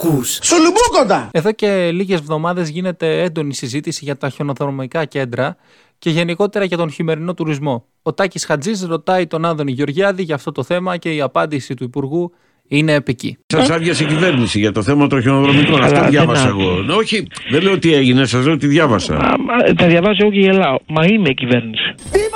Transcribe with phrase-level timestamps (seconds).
[0.00, 0.38] Ακούς.
[0.42, 1.28] Σουλουμπούκοντα.
[1.32, 5.56] Εδώ και λίγες εβδομάδες γίνεται έντονη συζήτηση για τα χιονοδρομικά κέντρα
[5.98, 7.84] και γενικότερα για τον χειμερινό τουρισμό.
[8.02, 11.84] Ο Τάκης Χατζής ρωτάει τον Άδωνη Γεωργιάδη για αυτό το θέμα και η απάντηση του
[11.84, 12.32] Υπουργού
[12.68, 13.38] είναι επική.
[13.46, 15.82] Σας άδειασε η κυβέρνηση για το θέμα των χιονοδρομικών.
[15.82, 16.82] Αυτό Καλά, διάβασα δεν εγώ.
[16.82, 19.14] Ναι, Όχι, δεν λέω τι έγινε, σας λέω τι διάβασα.
[19.14, 20.76] Μα, μα, τα διαβάζω εγώ και γελάω.
[20.86, 21.94] Μα είμαι η κυβέρνηση.
[21.96, 22.27] Τι είπατε;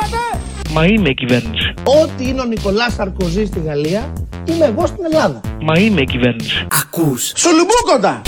[0.75, 1.75] Μα είμαι η κυβέρνηση.
[2.03, 4.13] Ό,τι είναι ο Νικολάς Σαρκοζή στη Γαλλία,
[4.45, 5.41] είμαι εγώ στην Ελλάδα.
[5.61, 6.67] Μα είμαι η κυβέρνηση.
[6.71, 7.33] Ακούς.
[7.37, 8.21] Σουλουμπούκοντα.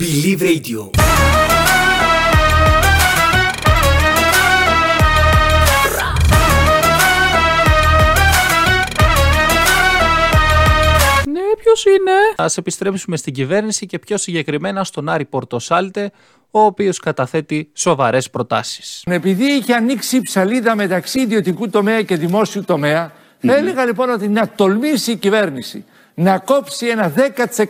[0.00, 0.90] Believe Radio.
[11.86, 16.10] Είναι; Α επιστρέψουμε στην κυβέρνηση και πιο συγκεκριμένα στον Άρη Πορτοσάλτε,
[16.50, 19.02] ο οποίος καταθέτει σοβαρές προτάσεις.
[19.06, 24.28] Επειδή είχε ανοίξει η ψαλίδα μεταξύ ιδιωτικού τομέα και δημόσιου τομέα, θα έλεγα λοιπόν ότι
[24.28, 25.84] να τολμήσει η κυβέρνηση
[26.14, 27.12] να κόψει ένα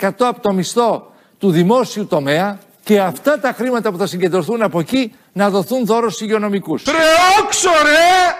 [0.01, 4.81] 10% από το μισθό του δημόσιου τομέα και αυτά τα χρήματα που θα συγκεντρωθούν από
[4.81, 6.85] εκεί να δοθούν δώρο στους υγειονομικούς.
[6.85, 6.93] Ρε
[7.41, 8.35] όξο ρε!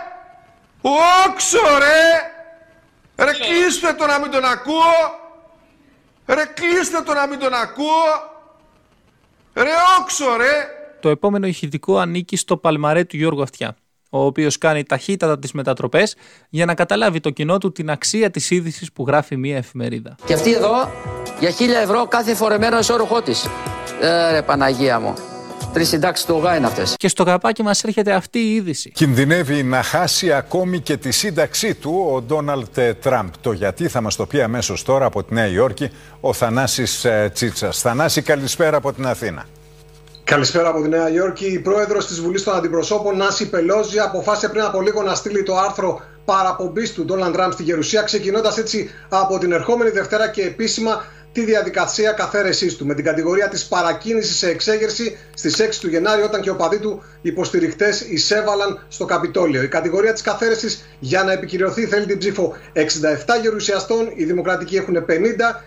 [1.27, 3.25] Όξο ρε!
[3.25, 5.22] Ρε κλείστε το να μην τον ακούω!
[6.35, 8.31] Ρε κλείστε το να μην τον ακούω!
[9.55, 10.67] Ρε όξο ρε!
[11.01, 13.77] Το επόμενο ηχητικό ανήκει στο παλμαρέ του Γιώργου Αυτιά,
[14.11, 16.17] ο οποίος κάνει ταχύτατα τις μετατροπές
[16.49, 20.15] για να καταλάβει το κοινό του την αξία της είδησης που γράφει μια εφημερίδα.
[20.25, 20.91] Και αυτή εδώ
[21.41, 23.49] για χίλια ευρώ κάθε φορεμένο εσώρουχό της.
[24.01, 25.15] Ε, ρε Παναγία μου.
[25.73, 26.95] Τρεις συντάξεις του ΟΓΑ είναι αυτές.
[26.97, 28.91] Και στο καπάκι μας έρχεται αυτή η είδηση.
[28.91, 33.29] Κινδυνεύει να χάσει ακόμη και τη σύνταξή του ο Ντόναλτ Τραμπ.
[33.41, 37.31] Το γιατί θα μας το πει αμέσως τώρα από τη Νέα Υόρκη ο Θανάσης ε,
[37.35, 37.81] Τσίτσας.
[37.81, 39.45] Θανάση καλησπέρα από την Αθήνα.
[40.25, 41.47] Καλησπέρα από τη Νέα Υόρκη.
[41.47, 45.57] Η πρόεδρος της Βουλής των Αντιπροσώπων, Νάση Πελόζη, αποφάσισε πριν από λίγο να στείλει το
[45.57, 51.05] άρθρο παραπομπής του Ντόναλντ Τραμπ στη Γερουσία, ξεκινώντας έτσι από την ερχόμενη Δευτέρα και επίσημα
[51.33, 56.23] τη διαδικασία καθαίρεσής του με την κατηγορία της παρακίνησης σε εξέγερση στις 6 του Γενάρη,
[56.23, 59.63] όταν και ο παδί του υποστηριχτές εισέβαλαν στο Καπιτόλιο.
[59.63, 62.81] Η κατηγορία της καθαίρεσης για να επικυρωθεί θέλει την ψήφο 67
[63.43, 65.11] γερουσιαστών, οι Δημοκρατικοί έχουν 50,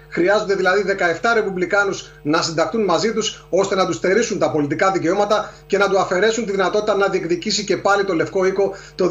[0.09, 0.83] χρειάζονται δηλαδή
[1.21, 5.89] 17 Ρεπουμπλικάνους να συνταχτούν μαζί τους ώστε να τους στερήσουν τα πολιτικά δικαιώματα και να
[5.89, 9.09] του αφαιρέσουν τη δυνατότητα να διεκδικήσει και πάλι το Λευκό Οίκο το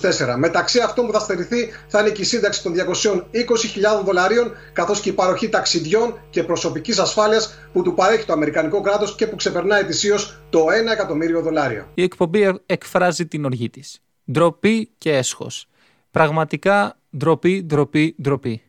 [0.00, 0.34] 2024.
[0.36, 5.08] Μεταξύ αυτών που θα στερηθεί θα είναι και η σύνταξη των 220.000 δολαρίων καθώς και
[5.08, 5.48] η παροχή
[5.84, 10.64] ταξιδιών και προσωπικής ασφάλειας που του παρέχει το Αμερικανικό κράτος και που ξεπερνά ετησίως το
[10.88, 11.88] 1 εκατομμύριο δολάρια.
[11.94, 14.00] Η εκπομπή εκφράζει την οργή της.
[14.32, 15.66] Ντροπή και έσχος.
[16.10, 18.62] Πραγματικά ντροπή, ντροπή, ντροπή.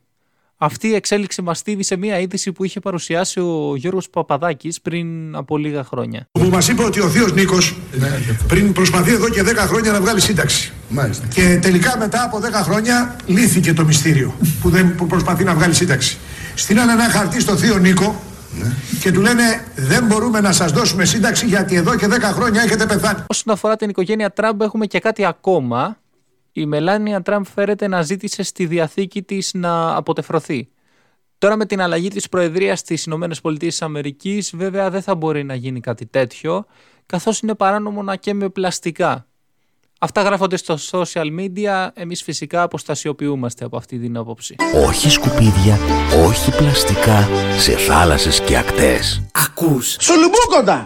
[0.58, 5.58] Αυτή η εξέλιξη μας θύμισε μια είδηση που είχε παρουσιάσει ο Γιώργος Παπαδάκης πριν από
[5.58, 6.28] λίγα χρόνια.
[6.32, 7.78] Που μας είπε ότι ο θείος Νίκος
[8.48, 10.72] πριν προσπαθεί εδώ και 10 χρόνια να βγάλει σύνταξη.
[10.90, 11.28] Μάλιστα.
[11.28, 15.74] Και τελικά μετά από 10 χρόνια λύθηκε το μυστήριο που, δεν, που προσπαθεί να βγάλει
[15.74, 16.18] σύνταξη.
[16.56, 18.22] Στείλανε ένα χαρτί στο θείο Νίκο
[19.00, 19.44] και του λένε
[19.76, 23.24] δεν μπορούμε να σας δώσουμε σύνταξη γιατί εδώ και 10 χρόνια έχετε πεθάνει.
[23.28, 25.98] Όσον αφορά την οικογένεια Τραμπ, έχουμε και κάτι ακόμα.
[26.52, 30.70] Η Μελάνια Τραμπ φέρεται να ζήτησε στη διαθήκη της να αποτεφρωθεί.
[31.38, 35.44] Τώρα με την αλλαγή της Προεδρίας στις Ηνωμένες Πολιτείες της Αμερικής βέβαια δεν θα μπορεί
[35.44, 36.66] να γίνει κάτι τέτοιο
[37.06, 39.28] καθώς είναι παράνομο να καίμε πλαστικά.
[40.06, 44.56] Αυτά γράφονται στο social media, εμείς φυσικά αποστασιοποιούμαστε από αυτή την άποψη.
[44.88, 45.80] Όχι σκουπίδια,
[46.28, 49.22] όχι πλαστικά σε θάλασσες και ακτές.
[49.32, 49.96] Ακούς.
[50.00, 50.84] Σουλουμπούκοντα.